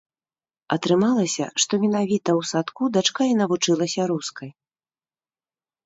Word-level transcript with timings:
Атрымалася, 0.75 1.45
што 1.65 1.73
менавіта 1.85 2.29
ў 2.39 2.51
садку 2.55 2.83
дачка 2.99 3.21
і 3.35 3.39
навучылася 3.45 4.01
рускай. 4.15 4.49